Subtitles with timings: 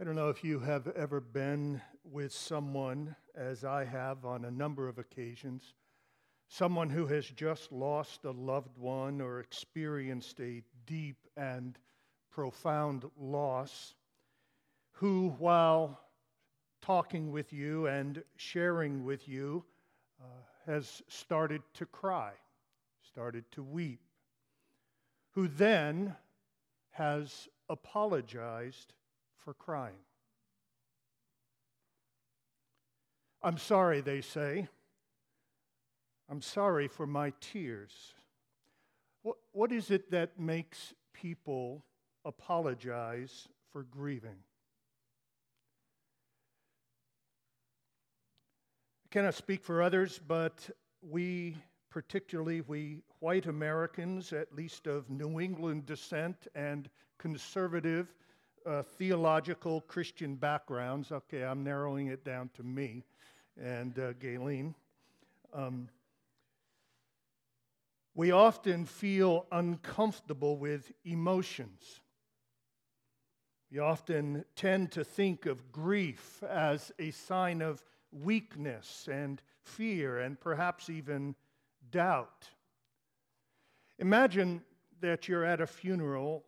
[0.00, 4.50] I don't know if you have ever been with someone, as I have on a
[4.50, 5.74] number of occasions,
[6.46, 11.76] someone who has just lost a loved one or experienced a deep and
[12.30, 13.96] profound loss,
[14.92, 15.98] who, while
[16.80, 19.64] talking with you and sharing with you,
[20.20, 20.26] uh,
[20.64, 22.34] has started to cry,
[23.02, 24.02] started to weep,
[25.32, 26.14] who then
[26.90, 28.94] has apologized
[29.48, 29.96] for crying.
[33.42, 34.68] I'm sorry, they say.
[36.28, 38.12] I'm sorry for my tears.
[39.22, 41.82] What, what is it that makes people
[42.26, 44.36] apologize for grieving?
[49.06, 50.68] I cannot speak for others, but
[51.00, 51.56] we,
[51.88, 58.12] particularly we white Americans, at least of New England descent and conservative,
[58.68, 61.10] uh, theological Christian backgrounds.
[61.10, 63.04] Okay, I'm narrowing it down to me
[63.60, 64.74] and uh.
[65.54, 65.88] Um,
[68.14, 72.00] we often feel uncomfortable with emotions.
[73.70, 80.38] We often tend to think of grief as a sign of weakness and fear and
[80.38, 81.34] perhaps even
[81.90, 82.48] doubt.
[83.98, 84.62] Imagine
[85.00, 86.44] that you're at a funeral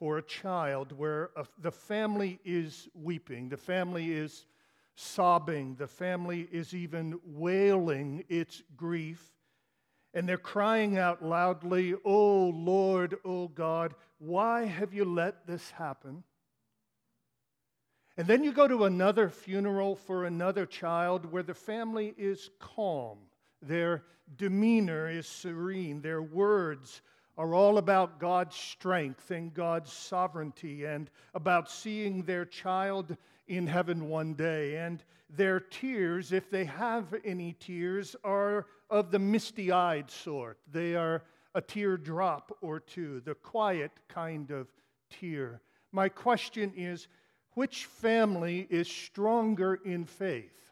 [0.00, 4.46] for a child where a, the family is weeping, the family is
[4.94, 9.22] sobbing, the family is even wailing its grief,
[10.14, 16.24] and they're crying out loudly, Oh Lord, oh God, why have you let this happen?
[18.16, 23.18] And then you go to another funeral for another child where the family is calm.
[23.60, 24.04] Their
[24.36, 26.00] demeanor is serene.
[26.00, 27.02] Their words
[27.36, 33.16] are all about God's strength and God's sovereignty and about seeing their child
[33.48, 34.76] in heaven one day.
[34.76, 40.58] And their tears, if they have any tears, are of the misty eyed sort.
[40.70, 41.22] They are
[41.54, 44.68] a teardrop or two, the quiet kind of
[45.08, 45.60] tear.
[45.92, 47.08] My question is
[47.54, 50.69] which family is stronger in faith?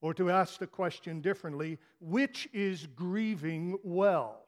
[0.00, 4.44] Or to ask the question differently, which is grieving well?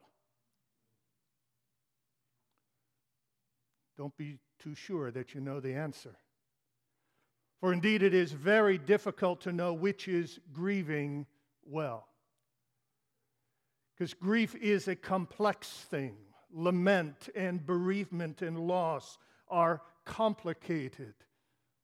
[3.97, 6.15] Don't be too sure that you know the answer.
[7.59, 11.27] For indeed, it is very difficult to know which is grieving
[11.63, 12.07] well.
[13.93, 16.15] Because grief is a complex thing.
[16.51, 19.17] Lament and bereavement and loss
[19.47, 21.13] are complicated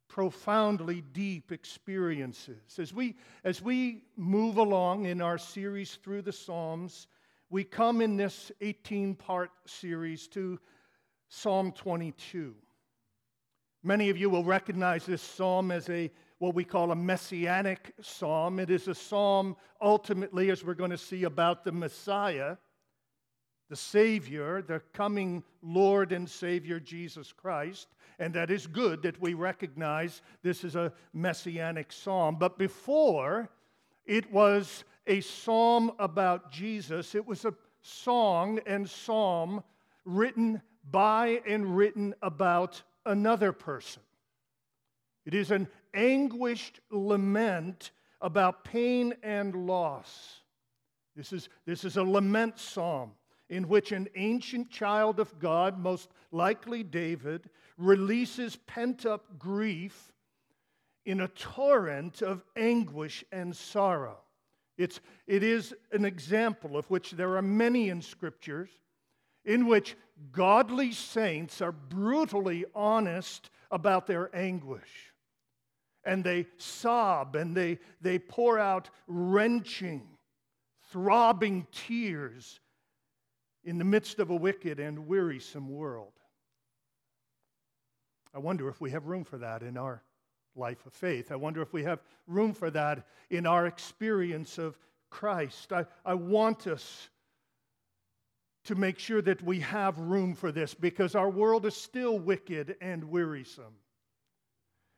[0.08, 2.80] profoundly deep experiences.
[2.80, 7.08] As we, as we move along in our series through the Psalms,
[7.50, 10.60] we come in this 18 part series to
[11.30, 12.56] Psalm 22.
[13.84, 18.60] Many of you will recognize this psalm as a what we call a messianic psalm.
[18.60, 22.58] It is a psalm ultimately, as we're going to see, about the Messiah,
[23.70, 27.88] the Savior, the coming Lord and Savior Jesus Christ.
[28.20, 32.38] And that is good that we recognize this is a messianic psalm.
[32.40, 33.50] But before
[34.06, 39.64] it was a psalm about Jesus, it was a song and psalm
[40.06, 44.02] written by and written about another person.
[45.26, 47.92] It is an anguished lament
[48.22, 50.42] about pain and loss.
[51.16, 53.12] This is, this is a lament psalm
[53.50, 60.12] in which an ancient child of God, most likely David, releases pent up grief
[61.06, 64.18] in a torrent of anguish and sorrow.
[64.78, 68.70] It's, it is an example of which there are many in scriptures
[69.48, 69.96] in which
[70.34, 75.14] godly saints are brutally honest about their anguish.
[76.04, 80.06] And they sob and they, they pour out wrenching,
[80.92, 82.60] throbbing tears
[83.68, 86.14] in the midst of a wicked and wearisome world.
[88.34, 90.02] I wonder if we have room for that in our
[90.56, 91.34] life of faith.
[91.34, 95.74] I wonder if we have room for that in our experience of Christ.
[95.74, 97.10] I, I want us
[98.64, 102.78] to make sure that we have room for this because our world is still wicked
[102.80, 103.76] and wearisome.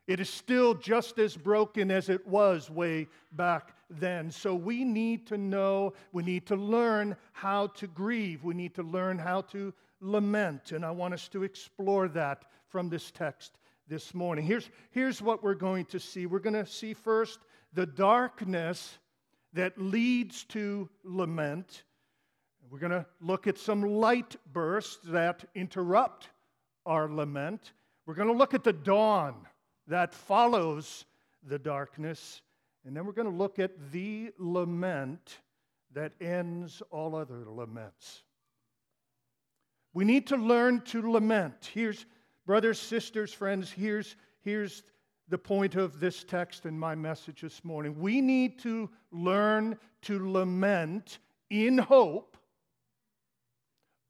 [0.10, 4.32] It is still just as broken as it was way back then.
[4.32, 8.82] So we need to know, we need to learn how to grieve, we need to
[8.82, 9.72] learn how to
[10.02, 10.72] lament.
[10.72, 14.48] And I want us to explore that from this text this morning.
[14.48, 17.38] Here's, here's what we're going to see we're going to see first
[17.74, 18.98] the darkness
[19.54, 21.84] that leads to lament.
[22.72, 26.30] We're going to look at some light bursts that interrupt
[26.84, 27.74] our lament.
[28.08, 29.46] We're going to look at the dawn
[29.90, 31.06] that follows
[31.44, 32.42] the darkness.
[32.86, 35.40] And then we're going to look at the lament
[35.94, 38.24] that ends all other laments.
[39.94, 41.72] We need to learn to lament.
[41.74, 42.06] Here's,
[42.46, 44.84] brothers, sisters, friends, here's, here's
[45.28, 48.00] the point of this text and my message this morning.
[48.00, 51.18] We need to learn to lament
[51.50, 52.38] in hope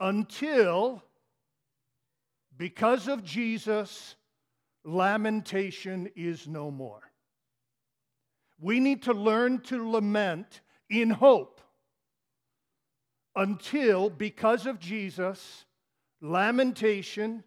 [0.02, 1.04] until,
[2.58, 4.16] because of Jesus,
[4.90, 7.02] lamentation is no more.
[8.60, 11.62] We need to learn to lament in hope
[13.36, 15.66] until, because of Jesus,
[16.22, 17.44] lamentation,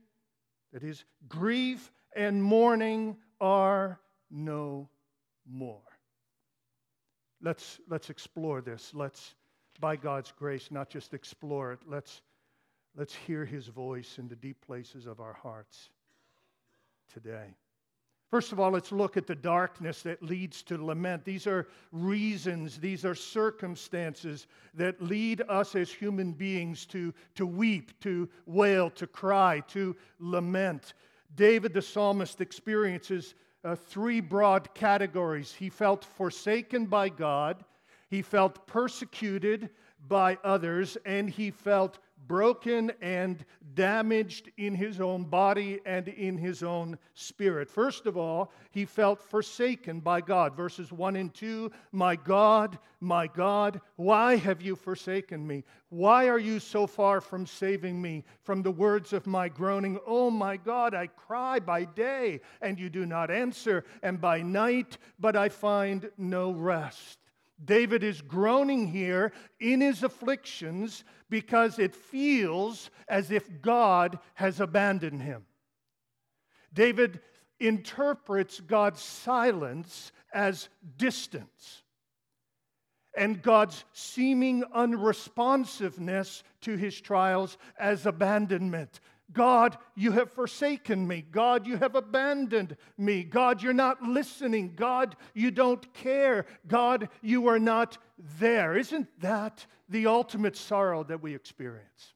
[0.73, 4.01] that is, grief and mourning are
[4.31, 4.89] no
[5.51, 5.83] more.
[7.43, 8.93] Let's, let's explore this.
[8.95, 9.35] Let's,
[9.81, 12.23] by God's grace, not just explore it, let's,
[12.97, 15.91] let's hear his voice in the deep places of our hearts
[17.13, 17.55] today.
[18.31, 21.23] First of all, let's look at the darkness that leads to lament.
[21.23, 27.93] These are reasons, these are circumstances that lead us as human beings to, to weep,
[28.01, 30.95] to wail, to cry, to lament.
[31.35, 35.53] David the psalmist experiences uh, three broad categories.
[35.53, 37.65] He felt forsaken by God,
[38.09, 39.69] he felt persecuted
[40.09, 46.63] by others, and he felt broken and damaged in his own body and in his
[46.63, 47.71] own spirit.
[47.71, 50.57] First of all, he felt forsaken by God.
[50.57, 55.65] Verses 1 and 2 My God, my God, why have you forsaken me?
[55.89, 59.99] Why are you so far from saving me from the words of my groaning?
[60.07, 64.99] Oh my God, I cry by day, and you do not answer, and by night,
[65.19, 67.19] but I find no rest.
[67.65, 75.23] David is groaning here in his afflictions because it feels as if God has abandoned
[75.23, 75.47] him.
[76.73, 77.21] David
[77.61, 81.83] interprets God's silence as distance
[83.17, 89.01] and God's seeming unresponsiveness to his trials as abandonment.
[89.33, 91.25] God, you have forsaken me.
[91.31, 93.25] God, you have abandoned me.
[93.25, 94.75] God, you're not listening.
[94.75, 96.47] God, you don't care.
[96.67, 97.99] God, you are not
[98.39, 98.77] there.
[98.77, 102.15] Isn't that the ultimate sorrow that we experience?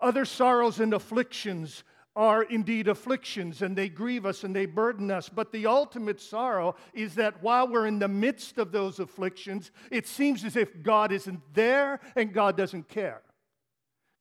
[0.00, 1.84] Other sorrows and afflictions
[2.16, 5.28] are indeed afflictions and they grieve us and they burden us.
[5.28, 10.06] But the ultimate sorrow is that while we're in the midst of those afflictions, it
[10.06, 13.22] seems as if God isn't there and God doesn't care.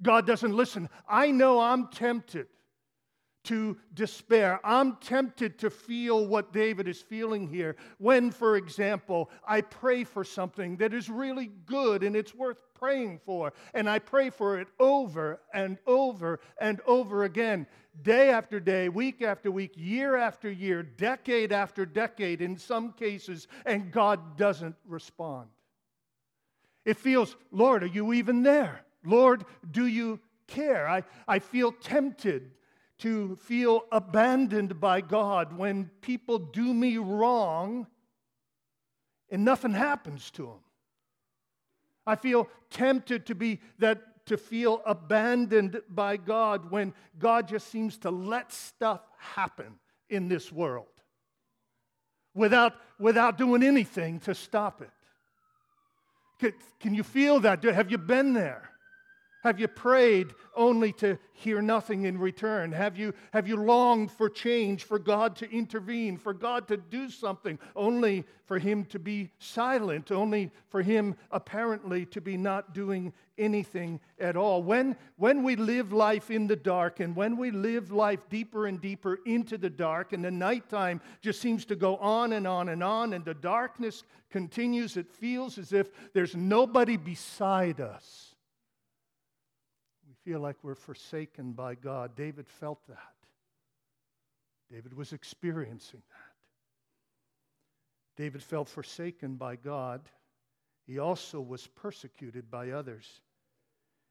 [0.01, 0.89] God doesn't listen.
[1.07, 2.47] I know I'm tempted
[3.45, 4.59] to despair.
[4.63, 10.23] I'm tempted to feel what David is feeling here when, for example, I pray for
[10.23, 14.67] something that is really good and it's worth praying for, and I pray for it
[14.79, 17.65] over and over and over again,
[18.01, 23.47] day after day, week after week, year after year, decade after decade in some cases,
[23.65, 25.47] and God doesn't respond.
[26.83, 28.83] It feels, Lord, are you even there?
[29.05, 30.87] Lord, do you care?
[30.87, 32.51] I, I feel tempted
[32.99, 37.87] to feel abandoned by God when people do me wrong
[39.29, 40.59] and nothing happens to them.
[42.05, 47.97] I feel tempted to be that to feel abandoned by God when God just seems
[47.99, 49.79] to let stuff happen
[50.09, 50.87] in this world
[52.33, 54.89] without, without doing anything to stop it.
[56.39, 57.63] Can, can you feel that?
[57.63, 58.69] Have you been there?
[59.43, 62.71] Have you prayed only to hear nothing in return?
[62.71, 67.09] Have you, have you longed for change, for God to intervene, for God to do
[67.09, 73.11] something, only for Him to be silent, only for Him apparently to be not doing
[73.37, 74.63] anything at all?
[74.63, 78.79] When, when we live life in the dark and when we live life deeper and
[78.79, 82.81] deeper into the dark, and the nighttime just seems to go on and on and
[82.81, 88.32] on, and the darkness continues, it feels as if there's nobody beside us
[90.23, 92.15] feel like we're forsaken by God.
[92.15, 93.13] David felt that.
[94.71, 96.33] David was experiencing that.
[98.15, 100.01] David felt forsaken by God.
[100.85, 103.21] He also was persecuted by others.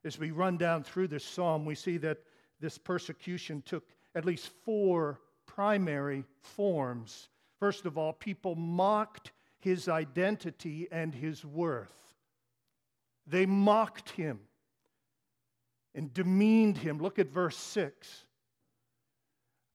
[0.05, 2.19] As we run down through this psalm, we see that
[2.61, 7.29] this persecution took at least four primary forms.
[7.59, 11.95] First of all, people mocked his identity and his worth.
[13.27, 14.41] They mocked him
[15.95, 16.99] and demeaned him.
[16.99, 18.27] Look at verse 6.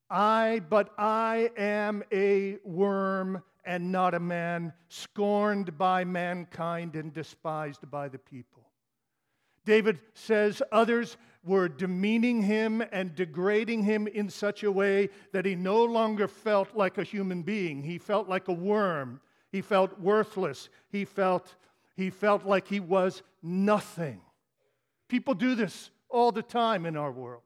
[0.10, 7.90] I, but I am a worm and not a man, scorned by mankind and despised
[7.92, 8.64] by the people.
[9.66, 15.56] David says others were demeaning him and degrading him in such a way that he
[15.56, 17.84] no longer felt like a human being.
[17.84, 19.20] He felt like a worm.
[19.52, 20.70] He felt worthless.
[20.90, 21.56] He felt,
[21.98, 24.22] he felt like he was nothing.
[25.10, 27.44] People do this all the time in our world.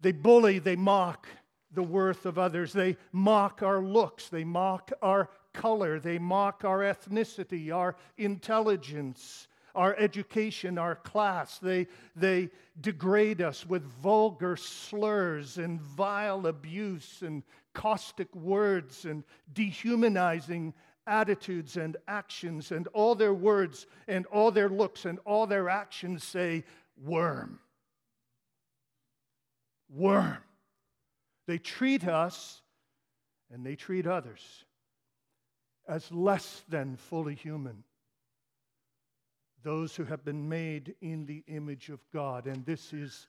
[0.00, 1.26] They bully, they mock
[1.72, 6.80] the worth of others, they mock our looks, they mock our color, they mock our
[6.80, 11.58] ethnicity, our intelligence, our education, our class.
[11.58, 12.50] They, they
[12.80, 17.42] degrade us with vulgar slurs and vile abuse and
[17.74, 20.72] caustic words and dehumanizing
[21.06, 26.24] attitudes and actions, and all their words and all their looks and all their actions
[26.24, 26.64] say,
[27.02, 27.60] worm.
[29.88, 30.38] Worm.
[31.46, 32.60] They treat us
[33.52, 34.64] and they treat others
[35.88, 37.84] as less than fully human.
[39.62, 42.46] Those who have been made in the image of God.
[42.46, 43.26] And this is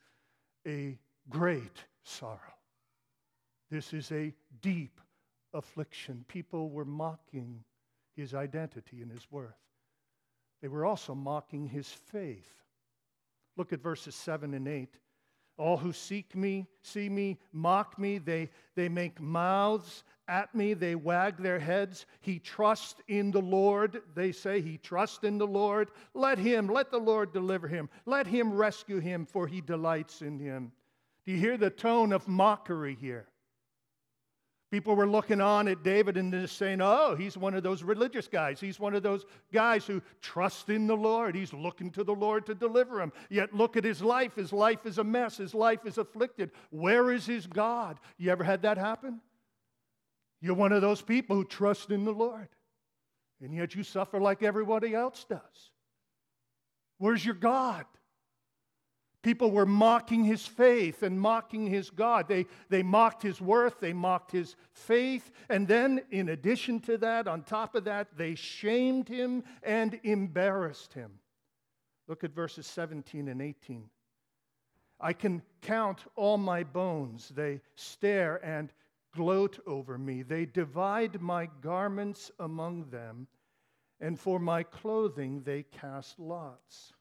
[0.66, 2.38] a great sorrow.
[3.70, 5.00] This is a deep
[5.52, 6.24] affliction.
[6.28, 7.62] People were mocking
[8.18, 9.56] his identity and his worth.
[10.60, 12.52] They were also mocking his faith.
[13.56, 14.88] Look at verses 7 and 8.
[15.56, 18.18] All who seek me, see me, mock me.
[18.18, 20.74] They, they make mouths at me.
[20.74, 22.06] They wag their heads.
[22.20, 24.02] He trusts in the Lord.
[24.14, 25.90] They say, He trusts in the Lord.
[26.14, 27.88] Let him, let the Lord deliver him.
[28.06, 30.70] Let him rescue him, for he delights in him.
[31.24, 33.26] Do you hear the tone of mockery here?
[34.70, 38.28] People were looking on at David and just saying, oh, he's one of those religious
[38.28, 38.60] guys.
[38.60, 41.34] He's one of those guys who trust in the Lord.
[41.34, 43.10] He's looking to the Lord to deliver him.
[43.30, 44.34] Yet look at his life.
[44.34, 45.38] His life is a mess.
[45.38, 46.50] His life is afflicted.
[46.68, 47.98] Where is his God?
[48.18, 49.22] You ever had that happen?
[50.42, 52.48] You're one of those people who trust in the Lord,
[53.40, 55.40] and yet you suffer like everybody else does.
[56.98, 57.86] Where's your God?
[59.22, 62.28] People were mocking his faith and mocking his God.
[62.28, 67.26] They, they mocked his worth, they mocked his faith, and then, in addition to that,
[67.26, 71.18] on top of that, they shamed him and embarrassed him.
[72.06, 73.90] Look at verses 17 and 18.
[75.00, 77.30] I can count all my bones.
[77.34, 78.72] They stare and
[79.14, 80.22] gloat over me.
[80.22, 83.26] They divide my garments among them,
[84.00, 86.92] and for my clothing they cast lots.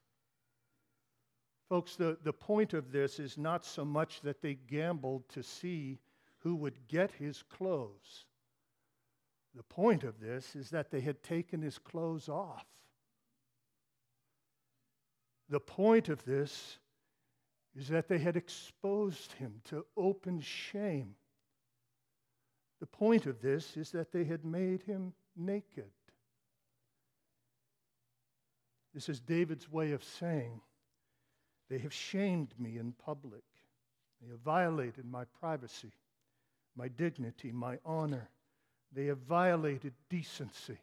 [1.70, 6.00] Folks, the, the point of this is not so much that they gambled to see
[6.40, 8.26] who would get his clothes.
[9.54, 12.66] The point of this is that they had taken his clothes off.
[15.50, 16.78] The point of this
[17.76, 21.16] is that they had exposed him to open shame.
[22.80, 25.92] The point of this is that they had made him naked.
[28.94, 30.62] This is David's way of saying,
[31.70, 33.44] they have shamed me in public.
[34.22, 35.92] They have violated my privacy,
[36.76, 38.30] my dignity, my honor.
[38.94, 40.78] They have violated decency.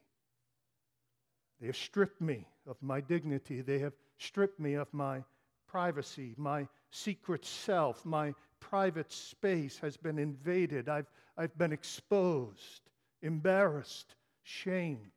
[1.61, 3.61] They have stripped me of my dignity.
[3.63, 5.25] They have stripped me of my
[5.67, 10.89] privacy, my secret self, my private space has been invaded.
[10.89, 12.83] I've, I've been exposed,
[13.23, 14.15] embarrassed,
[14.45, 15.11] shamed.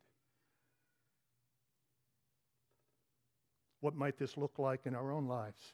[3.82, 5.74] What might this look like in our own lives?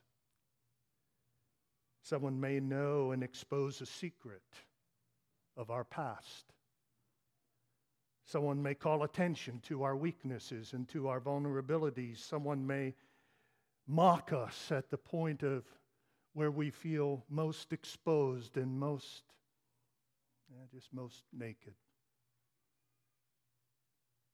[2.01, 4.41] Someone may know and expose a secret
[5.55, 6.53] of our past.
[8.25, 12.17] Someone may call attention to our weaknesses and to our vulnerabilities.
[12.17, 12.93] Someone may
[13.87, 15.63] mock us at the point of
[16.33, 19.23] where we feel most exposed and most,
[20.49, 21.73] yeah, just most naked.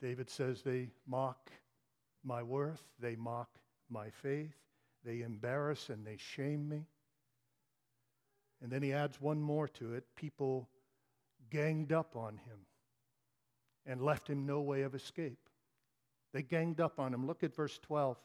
[0.01, 1.51] David says they mock
[2.23, 3.49] my worth, they mock
[3.89, 4.55] my faith,
[5.03, 6.85] they embarrass and they shame me.
[8.61, 10.67] And then he adds one more to it people
[11.49, 12.59] ganged up on him
[13.85, 15.49] and left him no way of escape.
[16.33, 17.25] They ganged up on him.
[17.25, 18.17] Look at verse 12.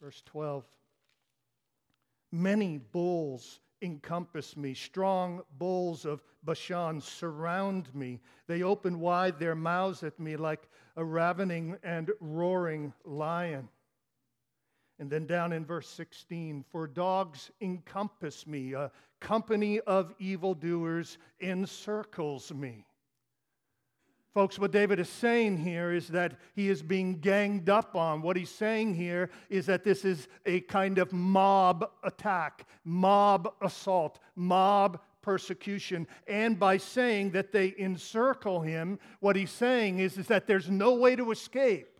[0.00, 0.64] Verse 12.
[2.30, 4.74] Many bulls encompass me.
[4.74, 8.20] Strong bulls of Bashan surround me.
[8.46, 13.68] They open wide their mouths at me like a ravening and roaring lion.
[14.98, 22.52] And then down in verse 16, for dogs encompass me, a company of evildoers encircles
[22.52, 22.84] me.
[24.34, 28.20] Folks, what David is saying here is that he is being ganged up on.
[28.20, 34.20] What he's saying here is that this is a kind of mob attack, mob assault,
[34.36, 36.06] mob persecution.
[36.26, 40.94] And by saying that they encircle him, what he's saying is, is that there's no
[40.94, 41.98] way to escape.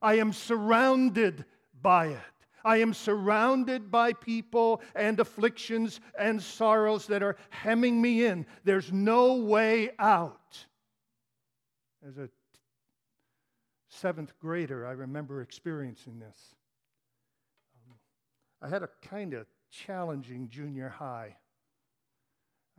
[0.00, 1.44] I am surrounded
[1.80, 2.18] by it.
[2.64, 8.46] I am surrounded by people and afflictions and sorrows that are hemming me in.
[8.64, 10.66] There's no way out.
[12.06, 12.28] As a
[13.88, 16.36] seventh grader, I remember experiencing this.
[17.88, 17.96] Um,
[18.60, 21.36] I had a kind of challenging junior high.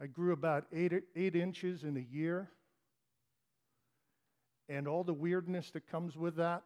[0.02, 2.50] I grew about eight, eight inches in a year,
[4.68, 6.64] and all the weirdness that comes with that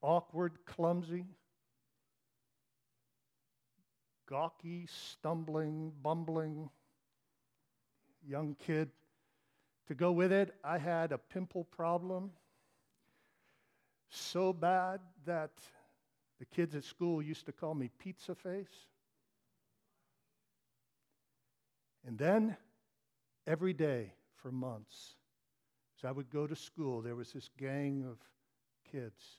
[0.00, 1.26] awkward, clumsy,
[4.28, 6.70] gawky, stumbling, bumbling
[8.26, 8.90] young kid.
[9.88, 12.30] To go with it, I had a pimple problem
[14.10, 15.50] so bad that
[16.38, 18.86] the kids at school used to call me Pizza Face.
[22.06, 22.56] And then,
[23.46, 25.16] every day for months,
[25.98, 28.18] as I would go to school, there was this gang of
[28.92, 29.38] kids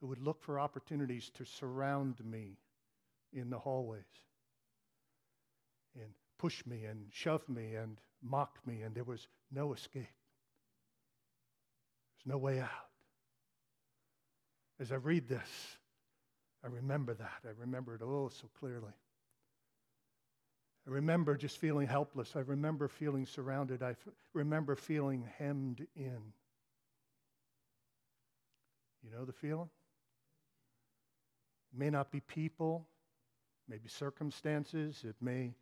[0.00, 2.56] who would look for opportunities to surround me
[3.34, 4.02] in the hallways
[5.94, 10.06] and push me and shove me and mock me, and there was no escape.
[12.24, 12.68] There's no way out.
[14.80, 15.76] As I read this,
[16.64, 17.40] I remember that.
[17.44, 18.92] I remember it all so clearly.
[20.86, 22.34] I remember just feeling helpless.
[22.34, 23.82] I remember feeling surrounded.
[23.82, 26.32] I f- remember feeling hemmed in.
[29.04, 29.70] You know the feeling?
[31.72, 32.86] It may not be people,
[33.68, 35.04] maybe circumstances.
[35.04, 35.54] It may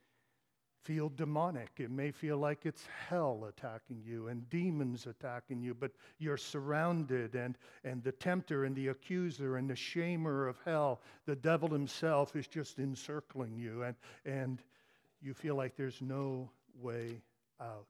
[0.82, 1.70] feel demonic.
[1.78, 7.34] It may feel like it's hell attacking you and demons attacking you, but you're surrounded,
[7.34, 12.34] and, and the tempter and the accuser and the shamer of hell, the devil himself,
[12.34, 13.94] is just encircling you, and,
[14.24, 14.62] and
[15.20, 17.20] you feel like there's no way
[17.60, 17.86] out.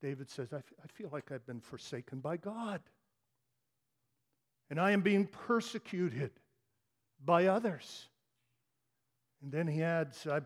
[0.00, 2.80] David says, I, f- I feel like I've been forsaken by God,
[4.70, 6.30] and I am being persecuted
[7.24, 8.06] by others.
[9.42, 10.40] And then he adds, I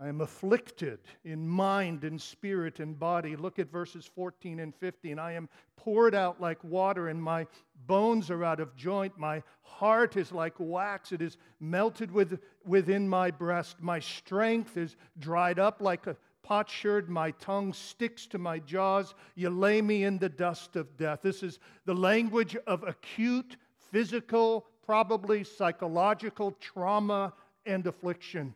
[0.00, 3.34] I am afflicted in mind and spirit and body.
[3.34, 5.18] Look at verses 14 and 15.
[5.18, 7.48] I am poured out like water, and my
[7.88, 9.18] bones are out of joint.
[9.18, 13.80] My heart is like wax, it is melted with, within my breast.
[13.80, 17.10] My strength is dried up like a potsherd.
[17.10, 19.14] My tongue sticks to my jaws.
[19.34, 21.20] You lay me in the dust of death.
[21.22, 23.56] This is the language of acute
[23.90, 27.32] physical, probably psychological trauma
[27.66, 28.54] and affliction.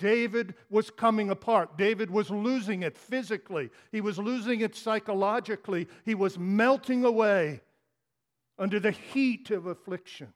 [0.00, 1.78] David was coming apart.
[1.78, 5.86] David was losing it physically, he was losing it psychologically.
[6.04, 7.60] He was melting away
[8.58, 10.32] under the heat of affliction.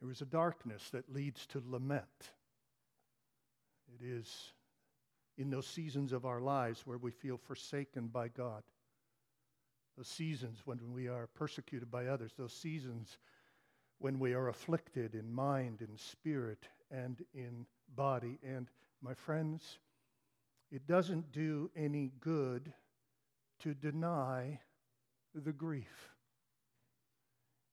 [0.00, 2.06] There is a darkness that leads to lament.
[4.00, 4.52] It is
[5.36, 8.62] in those seasons of our lives where we feel forsaken by God,
[9.96, 13.18] those seasons when we are persecuted by others, those seasons
[13.98, 18.38] when we are afflicted in mind, in spirit, and in body.
[18.42, 18.68] And
[19.02, 19.78] my friends,
[20.70, 22.72] it doesn't do any good
[23.60, 24.60] to deny
[25.34, 26.10] the grief.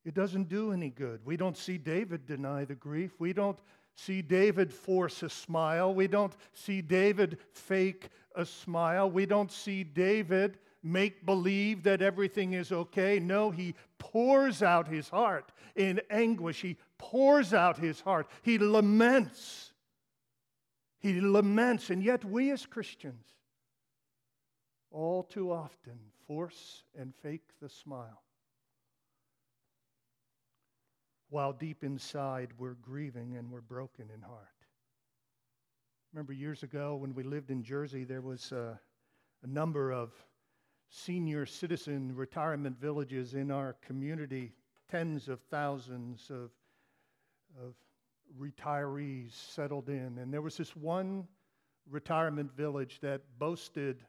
[0.03, 1.21] It doesn't do any good.
[1.25, 3.13] We don't see David deny the grief.
[3.19, 3.59] We don't
[3.95, 5.93] see David force a smile.
[5.93, 9.09] We don't see David fake a smile.
[9.09, 13.19] We don't see David make believe that everything is okay.
[13.19, 16.61] No, he pours out his heart in anguish.
[16.61, 18.27] He pours out his heart.
[18.43, 19.73] He laments.
[20.99, 21.89] He laments.
[21.89, 23.25] And yet, we as Christians,
[24.91, 28.21] all too often, force and fake the smile.
[31.29, 34.47] While deep inside, we're grieving and we're broken in heart.
[36.13, 38.79] Remember years ago when we lived in Jersey, there was a,
[39.43, 40.13] a number of
[40.95, 44.53] senior citizen retirement villages in our community,
[44.89, 46.51] tens of thousands of,
[47.61, 47.73] of
[48.39, 50.17] retirees settled in.
[50.19, 51.27] And there was this one
[51.89, 54.03] retirement village that boasted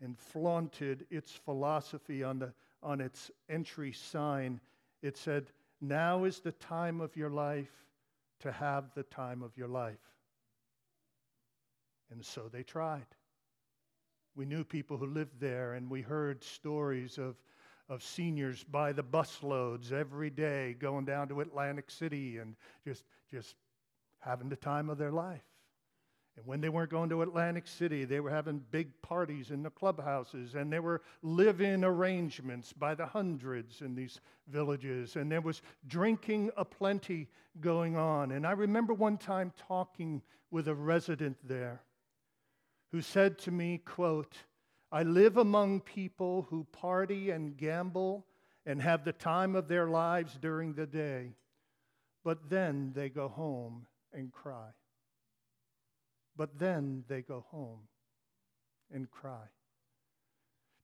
[0.00, 4.58] and flaunted its philosophy on, the, on its entry sign.
[5.02, 7.86] It said, Now is the time of your life
[8.40, 10.00] to have the time of your life.
[12.10, 13.06] And so they tried.
[14.34, 17.36] We knew people who lived there, and we heard stories of,
[17.88, 23.56] of seniors by the busloads every day going down to Atlantic City and just, just
[24.20, 25.42] having the time of their life.
[26.36, 29.68] And when they weren't going to Atlantic City, they were having big parties in the
[29.68, 34.18] clubhouses, and there were live in arrangements by the hundreds in these
[34.48, 37.28] villages, and there was drinking aplenty
[37.60, 38.32] going on.
[38.32, 41.82] And I remember one time talking with a resident there
[42.92, 44.36] who said to me, quote,
[44.92, 48.26] I live among people who party and gamble
[48.66, 51.32] and have the time of their lives during the day,
[52.22, 54.68] but then they go home and cry.
[56.36, 57.88] But then they go home
[58.92, 59.48] and cry.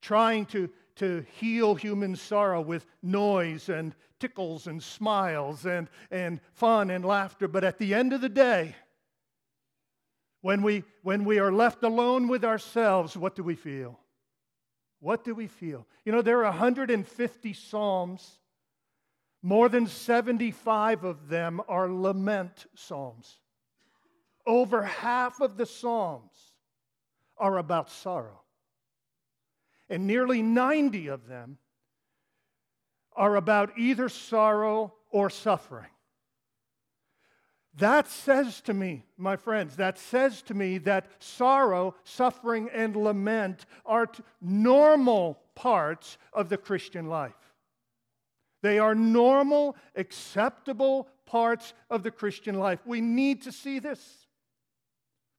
[0.01, 6.89] Trying to, to heal human sorrow with noise and tickles and smiles and, and fun
[6.89, 8.75] and laughter, but at the end of the day,
[10.41, 13.99] when we, when we are left alone with ourselves, what do we feel?
[15.01, 15.87] What do we feel?
[16.05, 18.39] You know, there are 150 Psalms.
[19.43, 23.39] More than 75 of them are lament Psalms.
[24.47, 26.55] Over half of the Psalms
[27.37, 28.41] are about sorrow.
[29.89, 31.59] And nearly 90 of them
[33.15, 35.91] are about either sorrow or suffering.
[37.77, 43.67] That says to me, my friends, that says to me that sorrow, suffering, and lament
[43.87, 44.09] are
[44.41, 47.35] normal parts of the Christian life.
[48.63, 52.81] They are normal, acceptable parts of the Christian life.
[52.85, 54.27] We need to see this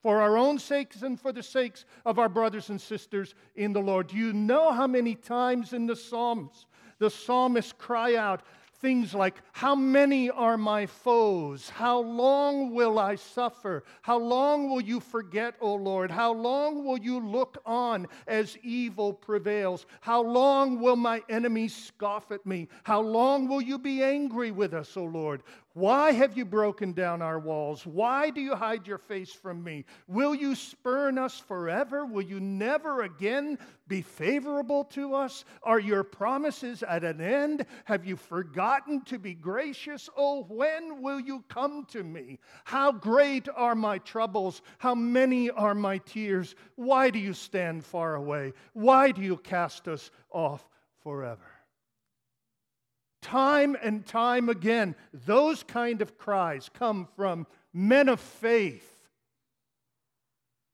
[0.02, 3.82] for our own sakes and for the sakes of our brothers and sisters in the
[3.82, 4.08] Lord.
[4.08, 6.68] Do you know how many times in the Psalms
[7.00, 8.42] the psalmists cry out,
[8.82, 11.70] Things like, How many are my foes?
[11.70, 13.84] How long will I suffer?
[14.02, 16.10] How long will you forget, O Lord?
[16.10, 19.86] How long will you look on as evil prevails?
[20.00, 22.70] How long will my enemies scoff at me?
[22.84, 25.44] How long will you be angry with us, O Lord?
[25.74, 27.86] Why have you broken down our walls?
[27.86, 29.86] Why do you hide your face from me?
[30.08, 32.06] Will you spurn us forever?
[32.08, 35.46] Will you never again be favorable to us?
[35.62, 37.68] Are your promises at an end?
[37.86, 40.10] Have you forgotten to be gracious?
[40.18, 42.40] Oh, when will you come to me?
[42.64, 44.64] How great are my troubles?
[44.80, 46.56] How many are my tears?
[46.76, 48.54] Why do you stand far away?
[48.74, 50.68] Why do you cast us off
[51.04, 51.59] forever?
[53.22, 58.90] Time and time again, those kind of cries come from men of faith,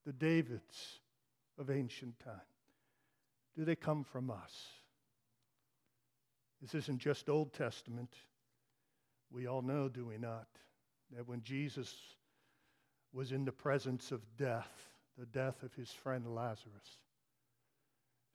[0.06, 1.00] the Davids
[1.58, 2.34] of ancient time.
[3.56, 4.68] Do they come from us?
[6.62, 8.14] This isn't just Old Testament.
[9.32, 10.48] We all know, do we not,
[11.16, 11.96] that when Jesus
[13.14, 14.72] was in the presence of death,
[15.18, 17.00] the death of his friend Lazarus,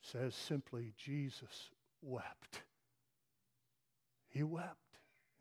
[0.01, 1.71] says simply, Jesus
[2.03, 2.63] wept.
[4.31, 4.77] He wept.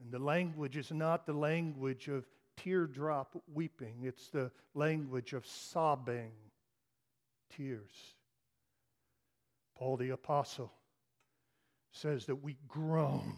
[0.01, 2.25] And the language is not the language of
[2.57, 6.31] teardrop weeping, it's the language of sobbing
[7.55, 7.91] tears.
[9.75, 10.73] Paul the Apostle
[11.91, 13.35] says that we groan.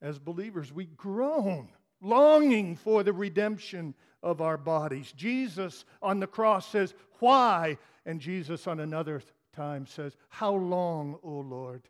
[0.00, 1.68] As believers, we groan,
[2.00, 5.12] longing for the redemption of our bodies.
[5.12, 7.78] Jesus on the cross says, Why?
[8.04, 9.22] And Jesus on another
[9.54, 11.88] time says, How long, O Lord?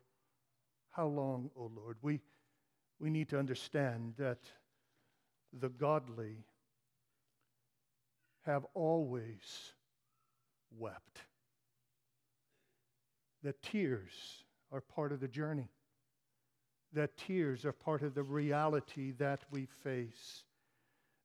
[0.93, 1.97] How long, O Lord?
[2.01, 2.21] We
[2.99, 4.39] we need to understand that
[5.59, 6.45] the godly
[8.45, 9.73] have always
[10.77, 11.19] wept.
[13.43, 14.11] That tears
[14.71, 15.69] are part of the journey,
[16.93, 20.43] that tears are part of the reality that we face.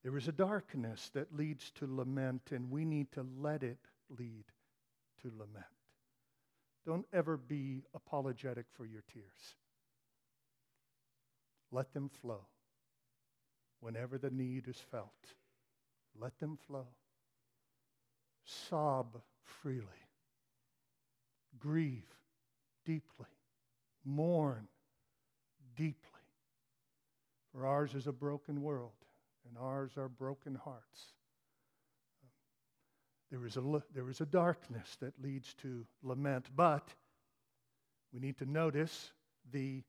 [0.03, 3.79] There is a darkness that leads to lament, and we need to let it
[4.19, 4.45] lead
[5.23, 5.78] to lament.
[6.87, 9.57] Don't ever be apologetic for your tears.
[11.71, 12.47] Let them flow.
[13.81, 15.35] Whenever the need is felt,
[16.19, 16.87] let them flow.
[18.45, 19.85] Sob freely.
[21.59, 22.15] Grieve
[22.85, 23.27] deeply.
[24.05, 24.67] Mourn
[25.77, 25.99] deeply.
[27.53, 28.93] For ours is a broken world,
[29.47, 31.13] and ours are broken hearts.
[33.31, 36.89] There is, a, there is a darkness that leads to lament, but
[38.13, 39.13] we need to notice
[39.51, 39.83] the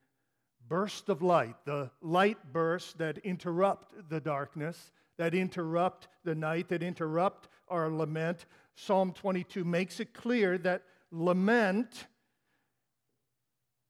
[0.67, 6.83] burst of light, the light bursts that interrupt the darkness, that interrupt the night, that
[6.83, 8.45] interrupt our lament.
[8.75, 12.07] Psalm 22 makes it clear that lament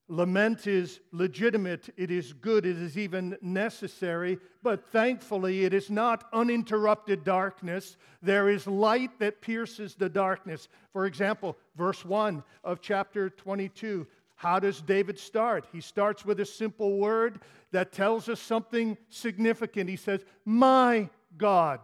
[0.09, 6.25] lament is legitimate, it is good, it is even necessary, but thankfully it is not
[6.33, 7.95] uninterrupted darkness.
[8.21, 10.67] There is light that pierces the darkness.
[10.91, 14.05] For example, verse 1 of chapter 22
[14.39, 15.67] how does David start?
[15.69, 17.41] He starts with a simple word
[17.73, 19.89] that tells us something significant.
[19.89, 21.81] He says, My God,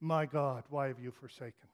[0.00, 1.69] my God, why have you forsaken?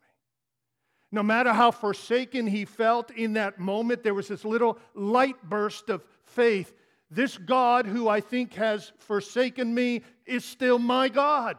[1.12, 5.88] No matter how forsaken he felt in that moment, there was this little light burst
[5.88, 6.74] of faith.
[7.10, 11.56] This God who I think has forsaken me is still my God.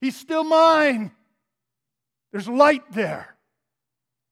[0.00, 1.10] He's still mine.
[2.32, 3.36] There's light there.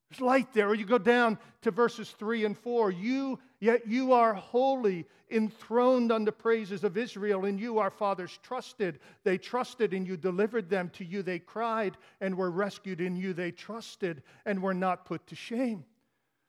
[0.09, 0.69] There's light there.
[0.69, 2.93] Or you go down to verses 3 and 4.
[2.93, 7.45] You, yet you are holy, enthroned on the praises of Israel.
[7.45, 9.01] and you our fathers trusted.
[9.25, 10.91] They trusted, and you delivered them.
[10.95, 13.01] To you they cried, and were rescued.
[13.01, 15.85] In you they trusted, and were not put to shame.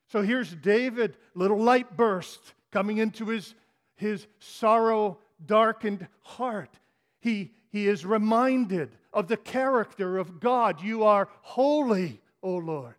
[0.08, 3.54] So here's David, little light burst coming into his,
[3.96, 6.80] his sorrow darkened heart.
[7.20, 10.82] He, he is reminded of the character of God.
[10.82, 12.96] You are holy, O Lord.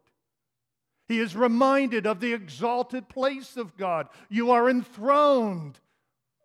[1.10, 4.08] He is reminded of the exalted place of God.
[4.28, 5.80] You are enthroned,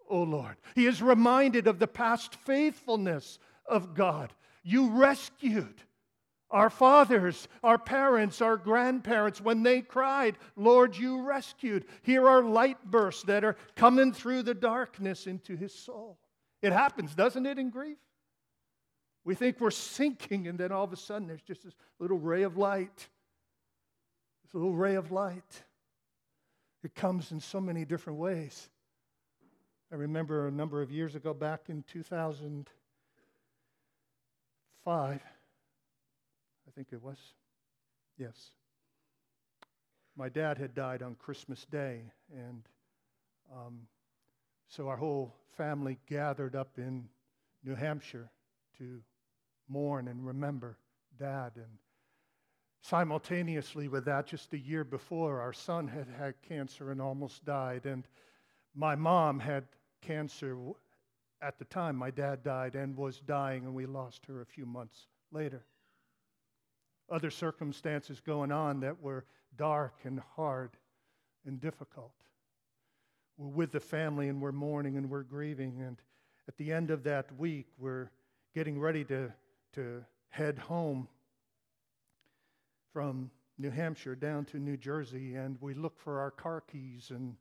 [0.10, 0.56] O Lord.
[0.74, 4.34] He is reminded of the past faithfulness of God.
[4.64, 5.84] You rescued
[6.50, 11.86] our fathers, our parents, our grandparents, when they cried, Lord, you rescued.
[12.02, 16.18] Here are light bursts that are coming through the darkness into his soul.
[16.64, 18.00] It happens, doesn't it, in grief?
[19.26, 22.42] We think we're sinking, and then all of a sudden there's just this little ray
[22.42, 23.10] of light
[24.54, 25.64] a little ray of light.
[26.84, 28.70] It comes in so many different ways.
[29.92, 32.66] I remember a number of years ago, back in 2005,
[34.88, 35.20] I
[36.76, 37.18] think it was.
[38.18, 38.52] Yes.
[40.18, 42.02] My dad had died on Christmas Day,
[42.34, 42.64] and
[43.54, 43.88] um,
[44.68, 47.08] so our whole family gathered up in
[47.64, 48.30] New Hampshire
[48.78, 49.02] to
[49.68, 50.78] mourn and remember
[51.18, 51.52] Dad.
[51.56, 51.78] And
[52.88, 57.88] Simultaneously with that, just a year before, our son had had cancer and almost died.
[57.88, 58.08] And
[58.76, 59.64] my mom had
[60.02, 60.56] cancer
[61.42, 64.68] at the time my dad died and was dying, and we lost her a few
[64.68, 65.66] months later.
[67.10, 69.26] Other circumstances going on that were
[69.58, 70.78] dark and hard
[71.44, 72.14] and difficult.
[73.36, 75.82] We're with the family and we're mourning and we're grieving.
[75.82, 76.00] And
[76.48, 78.12] at the end of that week, we're
[78.54, 79.34] getting ready to,
[79.74, 81.08] to head home
[82.96, 87.36] from New Hampshire down to New Jersey, and we look for our car keys, and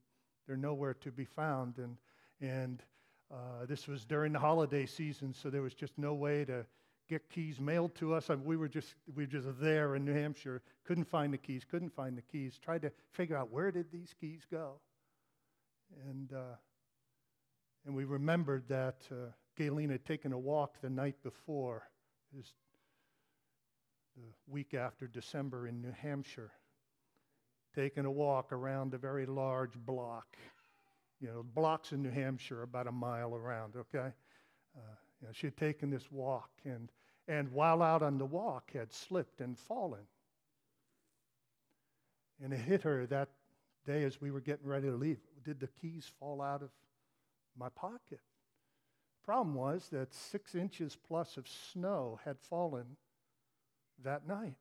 [0.49, 1.79] they're nowhere to be found.
[1.79, 1.97] And,
[2.41, 2.83] and
[3.33, 6.67] uh, this was during the holiday season, so there was just no way to
[7.09, 8.31] get keys mailed to us.
[8.31, 11.39] I mean, we were just we were just there in New Hampshire, couldn't find the
[11.39, 12.59] keys, couldn't find the keys.
[12.61, 14.81] Tried to figure out where did these keys go,
[16.11, 16.57] and uh,
[17.87, 21.85] and we remembered that uh, had taken a walk the night before.
[22.35, 22.53] His
[24.17, 26.53] the week after December in New Hampshire,
[27.75, 30.37] taking a walk around a very large block.
[31.21, 34.13] You know, blocks in New Hampshire about a mile around, okay?
[34.77, 36.91] Uh, you know, she had taken this walk and,
[37.29, 40.07] and while out on the walk had slipped and fallen.
[42.43, 43.31] And it hit her that
[43.87, 45.19] day as we were getting ready to leave.
[45.45, 46.71] Did the keys fall out of
[47.57, 48.21] my pocket?
[49.25, 52.85] Problem was that six inches plus of snow had fallen
[54.03, 54.55] that night.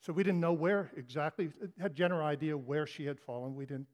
[0.00, 3.54] So we didn't know where exactly, had general idea where she had fallen.
[3.54, 3.88] We didn't,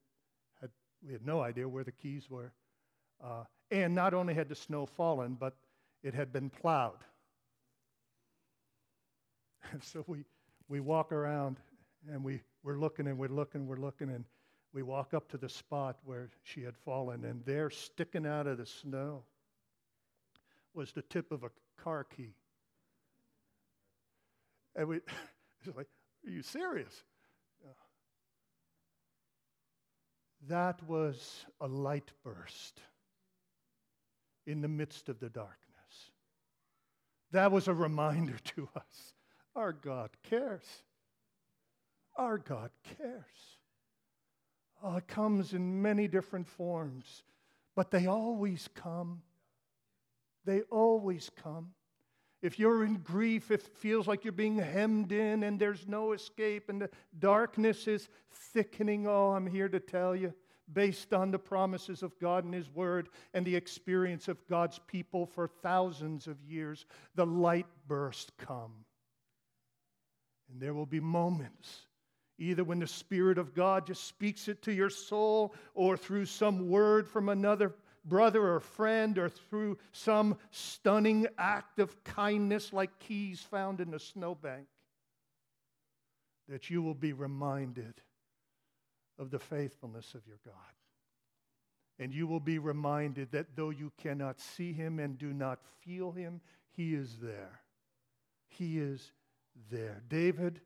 [0.61, 0.71] had,
[1.05, 2.53] we had no idea where the keys were.
[3.23, 5.57] Uh, and not only had the snow fallen, but
[6.05, 7.03] it had been plowed.
[9.73, 10.25] And so we,
[10.69, 11.57] we walk around
[12.09, 14.25] and we, we're looking and we're looking, we're looking, and
[14.73, 18.59] we walk up to the spot where she had fallen, and there, sticking out of
[18.59, 19.23] the snow,
[20.75, 21.51] was the tip of a
[21.83, 22.35] car key.
[24.77, 24.97] And we,
[25.67, 25.89] it's like,
[26.27, 26.93] are you serious?
[30.49, 32.81] That was a light burst
[34.47, 35.57] in the midst of the darkness.
[37.33, 39.15] That was a reminder to us
[39.57, 40.65] our God cares.
[42.17, 43.59] Our God cares.
[44.83, 47.25] Oh, it comes in many different forms,
[47.75, 49.23] but they always come.
[50.45, 51.71] They always come.
[52.47, 56.13] If you're in grief, if it feels like you're being hemmed in and there's no
[56.13, 60.33] escape and the darkness is thickening, oh, I'm here to tell you,
[60.73, 65.27] based on the promises of God and His Word and the experience of God's people
[65.27, 68.85] for thousands of years, the light burst come.
[70.49, 71.87] And there will be moments,
[72.39, 76.69] either when the Spirit of God just speaks it to your soul or through some
[76.69, 77.75] word from another
[78.09, 83.99] brother or friend or through some stunning act of kindness like keys found in a
[83.99, 84.67] snowbank,
[86.49, 87.95] that you will be reminded
[89.19, 90.55] of the faithfulness of your God.
[91.99, 96.13] And you will be reminded that though you cannot see him and do not feel
[96.13, 96.41] him,
[96.71, 97.61] he is there.
[98.49, 99.13] He is
[99.71, 100.03] there.
[100.09, 100.61] David,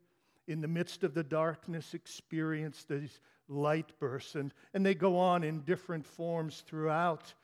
[0.48, 3.20] in the midst of the darkness, experienced these
[3.51, 4.37] light bursts.
[4.37, 7.35] And, and they go on in different forms throughout,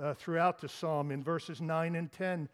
[0.00, 1.10] uh, throughout the psalm.
[1.10, 2.48] In verses 9 and 10,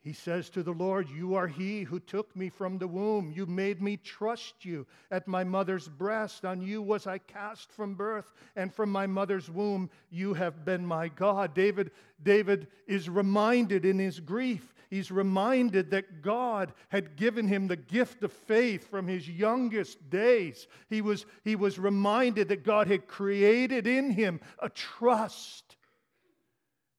[0.00, 3.32] He says to the Lord, You are he who took me from the womb.
[3.34, 6.44] You made me trust you at my mother's breast.
[6.44, 10.84] On you was I cast from birth, and from my mother's womb you have been
[10.84, 11.54] my God.
[11.54, 11.90] David,
[12.22, 18.22] David is reminded in his grief, he's reminded that God had given him the gift
[18.22, 20.66] of faith from his youngest days.
[20.88, 25.76] He was, he was reminded that God had created in him a trust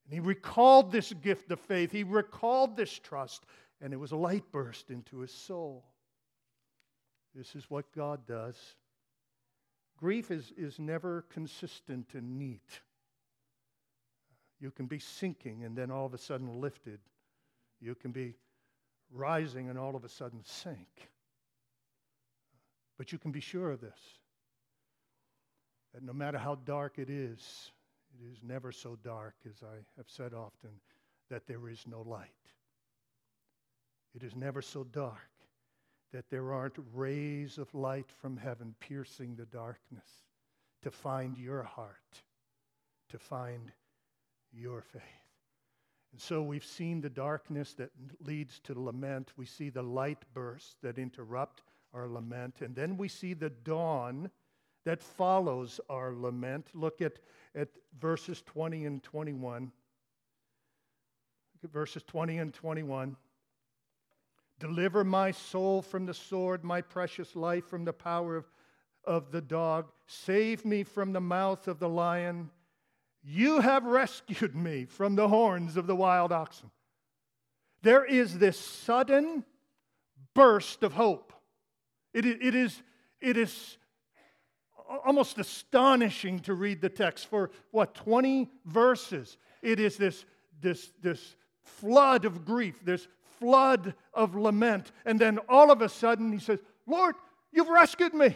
[0.05, 3.45] and he recalled this gift of faith, he recalled this trust,
[3.81, 5.83] and it was a light burst into his soul.
[7.33, 8.55] This is what God does.
[9.97, 12.81] Grief is, is never consistent and neat.
[14.59, 16.99] You can be sinking and then all of a sudden lifted.
[17.79, 18.35] You can be
[19.11, 21.09] rising and all of a sudden sink.
[22.97, 23.99] But you can be sure of this
[25.93, 27.71] that no matter how dark it is,
[28.19, 30.71] it is never so dark, as I have said often,
[31.29, 32.29] that there is no light.
[34.13, 35.29] It is never so dark
[36.11, 40.07] that there aren't rays of light from heaven piercing the darkness
[40.81, 42.21] to find your heart,
[43.09, 43.71] to find
[44.53, 45.24] your faith.
[46.15, 49.34] And so we've seen the darkness that leads to lament.
[49.36, 52.62] We see the light bursts that interrupt our lament.
[52.62, 54.32] And then we see the dawn
[54.86, 56.69] that follows our lament.
[56.73, 57.19] Look at,
[57.54, 57.67] at
[57.99, 59.63] verses 20 and 21.
[59.63, 59.71] Look
[61.65, 63.17] at verses 20 and 21.
[64.58, 68.45] Deliver my soul from the sword, my precious life from the power of,
[69.04, 69.91] of the dog.
[70.08, 72.51] Save me from the mouth of the lion.
[73.27, 76.69] You have rescued me from the horns of the wild oxen.
[77.81, 79.43] There is this sudden
[80.35, 81.33] burst of hope.
[82.13, 82.83] It, it, is,
[83.19, 83.77] it is
[85.05, 87.27] almost astonishing to read the text.
[87.27, 89.38] For what, 20 verses?
[89.63, 90.23] It is this,
[90.61, 93.07] this, this flood of grief, this
[93.39, 94.91] flood of lament.
[95.03, 97.15] And then all of a sudden he says, Lord,
[97.51, 98.35] you've rescued me.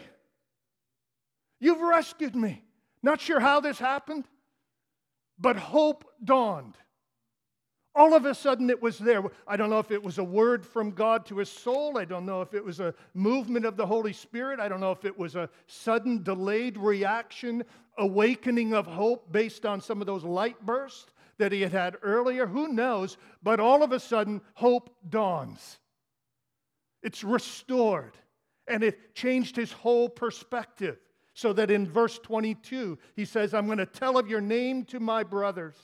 [1.60, 2.64] You've rescued me.
[3.02, 4.24] Not sure how this happened,
[5.40, 6.76] but hope dawned.
[7.94, 9.22] All of a sudden, it was there.
[9.48, 11.98] I don't know if it was a word from God to his soul.
[11.98, 14.60] I don't know if it was a movement of the Holy Spirit.
[14.60, 17.64] I don't know if it was a sudden, delayed reaction,
[17.98, 22.46] awakening of hope based on some of those light bursts that he had had earlier.
[22.46, 23.16] Who knows?
[23.42, 25.78] But all of a sudden, hope dawns.
[27.02, 28.16] It's restored.
[28.68, 30.98] And it changed his whole perspective.
[31.34, 35.00] So that in verse 22, he says, I'm going to tell of your name to
[35.00, 35.76] my brothers.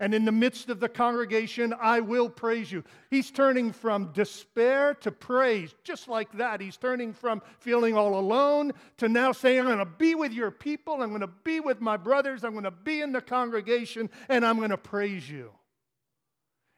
[0.00, 2.84] And in the midst of the congregation, I will praise you.
[3.10, 6.60] He's turning from despair to praise, just like that.
[6.60, 10.52] He's turning from feeling all alone to now saying, I'm going to be with your
[10.52, 11.02] people.
[11.02, 12.44] I'm going to be with my brothers.
[12.44, 15.50] I'm going to be in the congregation, and I'm going to praise you.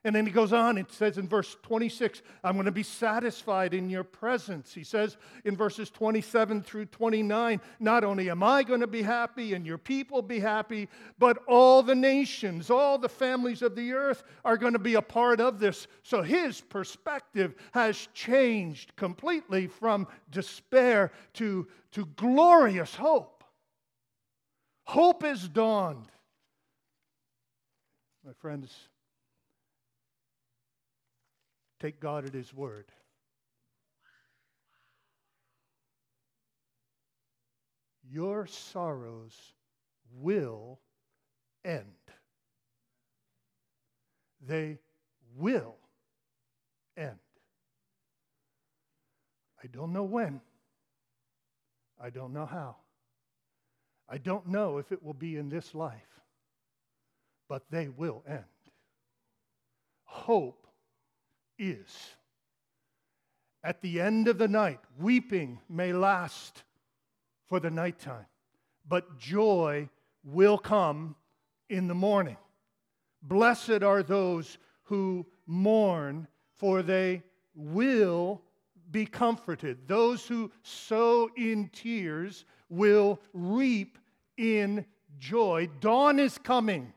[0.02, 3.74] And then he goes on, it says in verse 26, I'm going to be satisfied
[3.74, 4.72] in your presence.
[4.72, 9.52] He says in verses 27 through 29, not only am I going to be happy
[9.52, 14.24] and your people be happy, but all the nations, all the families of the earth
[14.42, 15.86] are going to be a part of this.
[16.02, 23.44] So his perspective has changed completely from despair to, to glorious hope.
[24.84, 26.08] Hope has dawned.
[28.24, 28.74] My friends,
[31.80, 32.92] Take God at His word.
[38.12, 39.34] Your sorrows
[40.20, 40.78] will
[41.64, 41.84] end.
[44.46, 44.78] They
[45.36, 45.76] will
[46.96, 47.18] end.
[49.62, 50.40] I don't know when.
[52.02, 52.76] I don't know how.
[54.08, 56.20] I don't know if it will be in this life,
[57.48, 58.44] but they will end.
[60.04, 60.59] Hope
[61.60, 62.16] is.
[63.62, 66.64] At the end of the night, weeping may last
[67.46, 68.26] for the nighttime,
[68.88, 69.88] but joy
[70.24, 71.14] will come
[71.68, 72.38] in the morning.
[73.22, 77.22] Blessed are those who mourn, for they
[77.54, 78.40] will
[78.90, 79.86] be comforted.
[79.86, 83.98] Those who sow in tears will reap
[84.36, 84.86] in
[85.18, 85.68] joy.
[85.80, 86.92] Dawn is coming.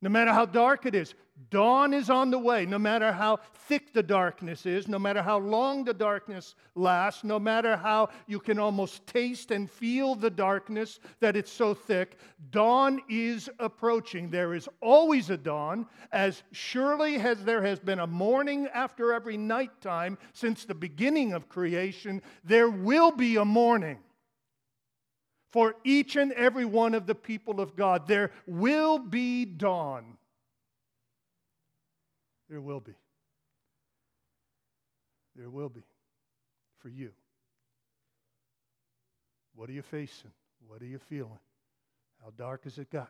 [0.00, 1.14] No matter how dark it is,
[1.52, 2.64] dawn is on the way.
[2.64, 3.38] No matter how
[3.68, 8.40] thick the darkness is, no matter how long the darkness lasts, no matter how you
[8.40, 12.18] can almost taste and feel the darkness that it's so thick,
[12.50, 14.30] dawn is approaching.
[14.30, 19.36] There is always a dawn, as surely as there has been a morning after every
[19.36, 23.98] nighttime since the beginning of creation, there will be a morning
[25.52, 28.08] for each and every one of the people of God.
[28.08, 30.16] There will be dawn.
[32.52, 32.92] There will be.
[35.34, 35.80] There will be
[36.80, 37.12] for you.
[39.54, 40.32] What are you facing?
[40.68, 41.38] What are you feeling?
[42.22, 43.08] How dark has it gotten?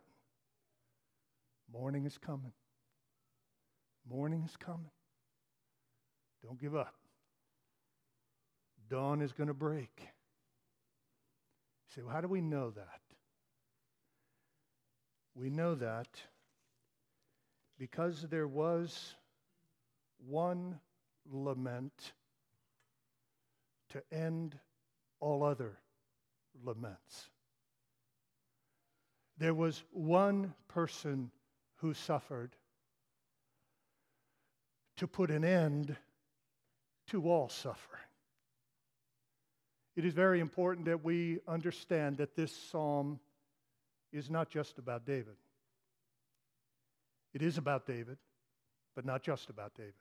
[1.72, 2.52] Morning is coming.
[4.08, 4.92] Morning is coming.
[6.44, 6.94] Don't give up.
[8.88, 9.90] Dawn is going to break.
[9.98, 10.06] You
[11.96, 13.00] say, well, how do we know that?
[15.34, 16.06] We know that
[17.76, 19.16] because there was
[20.26, 20.78] one
[21.30, 22.12] lament
[23.90, 24.58] to end
[25.20, 25.78] all other
[26.64, 27.30] laments.
[29.38, 31.30] There was one person
[31.76, 32.54] who suffered
[34.96, 35.96] to put an end
[37.08, 38.00] to all suffering.
[39.96, 43.20] It is very important that we understand that this psalm
[44.12, 45.36] is not just about David.
[47.34, 48.18] It is about David,
[48.94, 49.94] but not just about David.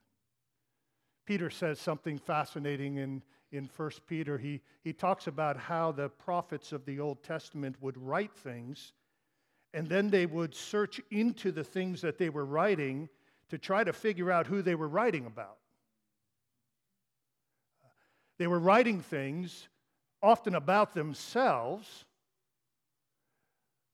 [1.26, 4.38] Peter says something fascinating in, in 1 Peter.
[4.38, 8.94] He, he talks about how the prophets of the Old Testament would write things,
[9.74, 13.08] and then they would search into the things that they were writing
[13.50, 15.58] to try to figure out who they were writing about.
[18.38, 19.68] They were writing things
[20.24, 22.06] often about themselves,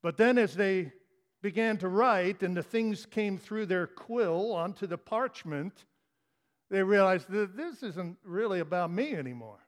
[0.02, 0.94] but then as they
[1.42, 5.86] began to write and the things came through their quill onto the parchment,
[6.70, 9.59] they realize that this isn't really about me anymore.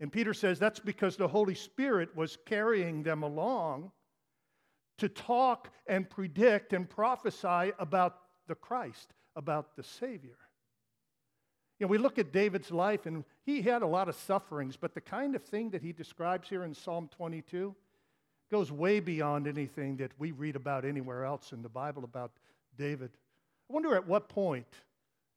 [0.00, 3.92] And Peter says that's because the Holy Spirit was carrying them along
[4.98, 10.38] to talk and predict and prophesy about the Christ, about the Savior.
[11.78, 14.94] You know, we look at David's life and he had a lot of sufferings, but
[14.94, 17.74] the kind of thing that he describes here in Psalm 22
[18.50, 22.32] goes way beyond anything that we read about anywhere else in the Bible about
[22.76, 23.10] David.
[23.70, 24.66] I wonder at what point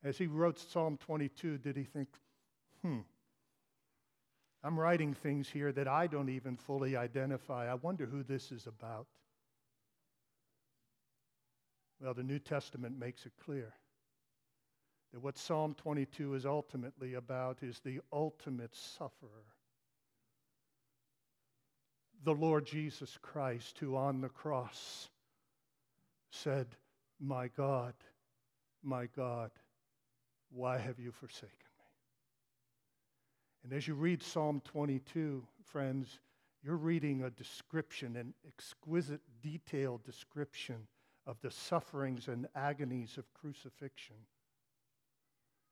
[0.04, 2.10] as he wrote Psalm 22, did he think,
[2.82, 3.00] hmm,
[4.64, 7.72] I'm writing things here that I don't even fully identify.
[7.72, 9.08] I wonder who this is about.
[12.02, 13.74] Well, the New Testament makes it clear
[15.14, 19.46] that what Psalm 22 is ultimately about is the ultimate sufferer.
[22.24, 25.10] The Lord Jesus Christ, who on the cross
[26.32, 26.68] said,
[27.20, 27.93] My God,
[28.84, 29.52] my God,
[30.52, 31.86] why have you forsaken me?
[33.64, 36.20] And as you read Psalm 22, friends,
[36.64, 40.88] you're reading a description, an exquisite, detailed description
[41.28, 44.16] of the sufferings and agonies of crucifixion.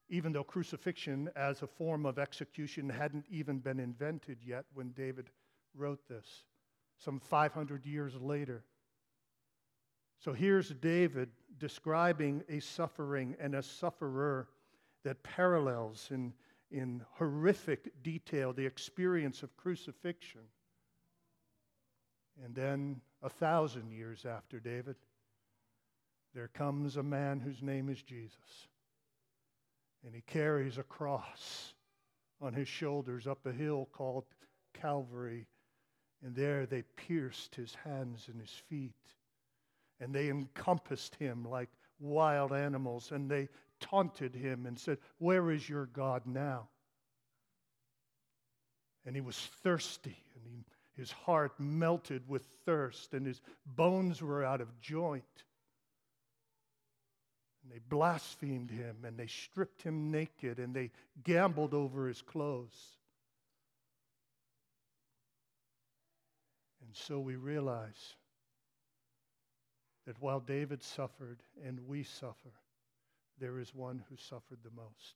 [0.09, 5.29] Even though crucifixion as a form of execution hadn't even been invented yet when David
[5.75, 6.45] wrote this,
[6.97, 8.63] some 500 years later.
[10.19, 14.47] So here's David describing a suffering and a sufferer
[15.03, 16.33] that parallels in,
[16.71, 20.41] in horrific detail the experience of crucifixion.
[22.43, 24.95] And then, a thousand years after David,
[26.33, 28.67] there comes a man whose name is Jesus.
[30.05, 31.73] And he carries a cross
[32.41, 34.25] on his shoulders up a hill called
[34.73, 35.47] Calvary.
[36.23, 38.95] And there they pierced his hands and his feet.
[39.99, 43.11] And they encompassed him like wild animals.
[43.11, 43.47] And they
[43.83, 46.69] taunted him and said, Where is your God now?
[49.05, 50.65] And he was thirsty, and he,
[50.95, 55.23] his heart melted with thirst, and his bones were out of joint.
[57.63, 60.91] And they blasphemed him, and they stripped him naked, and they
[61.23, 62.97] gambled over his clothes.
[66.81, 68.15] And so we realize
[70.05, 72.51] that while David suffered and we suffer,
[73.43, 75.15] there is one who suffered the most.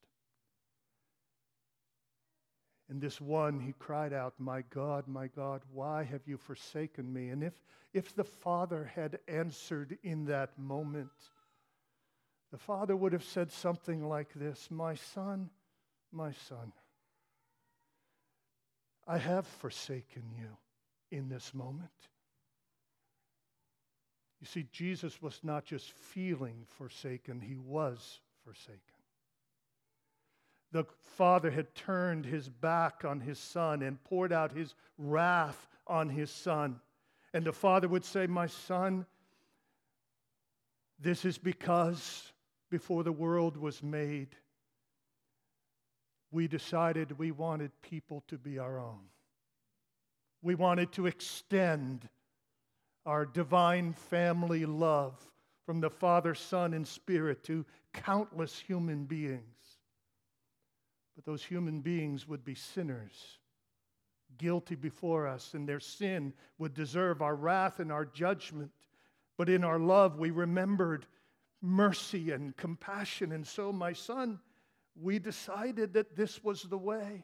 [2.90, 7.30] And this one, he cried out, My God, my God, why have you forsaken me?
[7.30, 7.54] And if,
[7.94, 11.08] if the Father had answered in that moment,
[12.52, 15.50] the Father would have said something like this My son,
[16.12, 16.74] my son,
[19.08, 20.58] I have forsaken you
[21.18, 21.92] in this moment.
[24.40, 28.82] You see, Jesus was not just feeling forsaken, he was forsaken.
[30.72, 30.86] The
[31.16, 36.30] Father had turned his back on his Son and poured out his wrath on his
[36.30, 36.80] Son.
[37.34, 39.06] And the Father would say, My Son,
[41.00, 42.34] this is because
[42.70, 44.36] before the world was made,
[46.32, 49.00] we decided we wanted people to be our own.
[50.42, 52.10] We wanted to extend
[53.08, 55.16] our divine family love
[55.66, 59.42] from the Father, Son, and Spirit to countless human beings.
[61.16, 63.40] But those human beings would be sinners,
[64.38, 68.72] guilty before us, and their sin would deserve our wrath and our judgment.
[69.38, 71.08] But in our love, we remembered
[71.62, 73.32] mercy and compassion.
[73.32, 74.40] And so, my son,
[75.02, 77.24] we decided that this was the way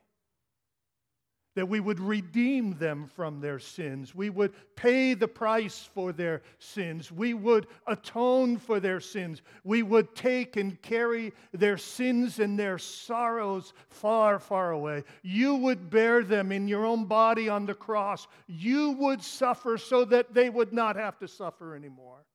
[1.56, 4.16] that we would redeem them from their sins.
[4.16, 7.12] We would pay the price for their sins.
[7.12, 9.42] We would atone for their sins.
[9.64, 15.04] We would take and carry their sins and their sorrows far, far away.
[15.22, 18.28] You would bear them in your own body on the cross.
[18.48, 22.26] You would suffer so that they would not have to suffer anymore.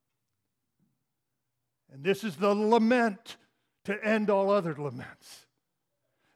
[1.91, 3.37] And this is the lament
[3.85, 5.47] to end all other laments.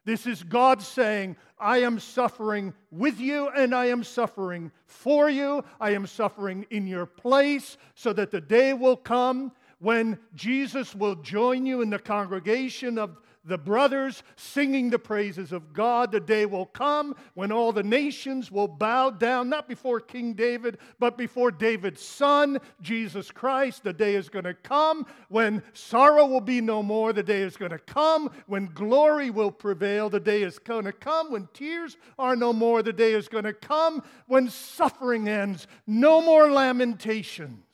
[0.06, 5.64] This is God saying, I am suffering with you and I am suffering for you.
[5.80, 11.16] I am suffering in your place so that the day will come when Jesus will
[11.16, 16.12] join you in the congregation of the brothers singing the praises of God.
[16.12, 20.78] The day will come when all the nations will bow down, not before King David,
[21.00, 23.84] but before David's son, Jesus Christ.
[23.84, 27.12] The day is going to come when sorrow will be no more.
[27.12, 30.10] The day is going to come when glory will prevail.
[30.10, 32.82] The day is going to come when tears are no more.
[32.82, 35.68] The day is going to come when suffering ends.
[35.86, 37.66] No more lamentations.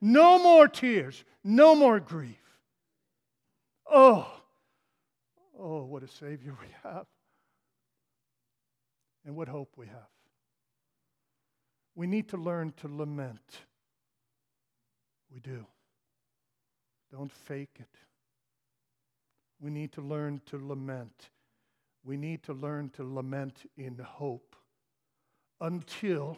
[0.00, 1.24] No more tears.
[1.42, 2.36] No more grief.
[3.88, 4.35] Oh,
[5.58, 7.06] Oh, what a Savior we have.
[9.24, 10.10] And what hope we have.
[11.94, 13.62] We need to learn to lament.
[15.32, 15.66] We do.
[17.10, 17.98] Don't fake it.
[19.60, 21.30] We need to learn to lament.
[22.04, 24.54] We need to learn to lament in hope
[25.60, 26.36] until,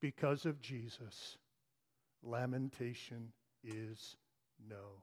[0.00, 1.38] because of Jesus,
[2.22, 4.16] lamentation is
[4.68, 5.02] no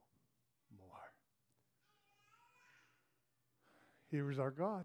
[4.10, 4.84] Here is our God.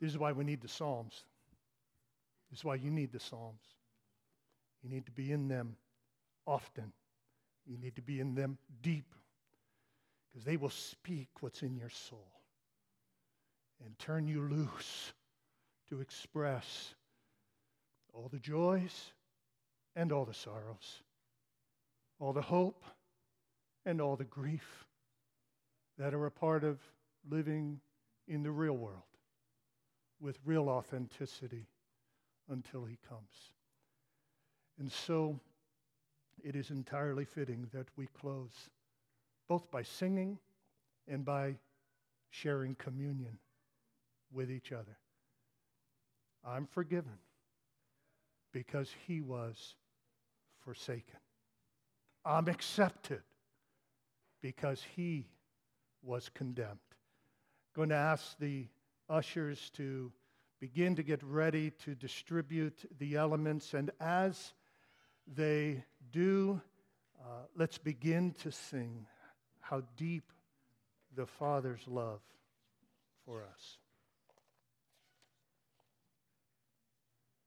[0.00, 1.24] This is why we need the Psalms.
[2.50, 3.62] This is why you need the Psalms.
[4.82, 5.76] You need to be in them
[6.46, 6.92] often.
[7.66, 9.14] You need to be in them deep
[10.30, 12.30] because they will speak what's in your soul
[13.84, 15.12] and turn you loose
[15.88, 16.94] to express
[18.12, 19.12] all the joys
[19.96, 21.02] and all the sorrows,
[22.18, 22.84] all the hope
[23.84, 24.86] and all the grief
[25.98, 26.78] that are a part of
[27.28, 27.80] living
[28.28, 29.02] in the real world
[30.20, 31.66] with real authenticity
[32.48, 33.52] until he comes.
[34.78, 35.38] And so
[36.42, 38.70] it is entirely fitting that we close
[39.48, 40.38] both by singing
[41.08, 41.56] and by
[42.30, 43.38] sharing communion
[44.32, 44.96] with each other.
[46.44, 47.18] I'm forgiven
[48.52, 49.74] because he was
[50.64, 51.18] forsaken.
[52.24, 53.22] I'm accepted
[54.40, 55.26] because he
[56.02, 56.78] was condemned
[57.74, 58.66] going to ask the
[59.08, 60.12] ushers to
[60.60, 63.74] begin to get ready to distribute the elements.
[63.74, 64.52] And as
[65.26, 66.60] they do,
[67.20, 69.06] uh, let's begin to sing
[69.60, 70.32] how deep
[71.14, 72.20] the Father's love
[73.24, 73.78] for us.